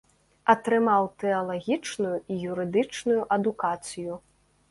Атрымаў 0.53 1.03
тэалагічную 1.23 2.15
і 2.19 2.33
юрыдычную 2.53 3.19
адукацыю. 3.39 4.13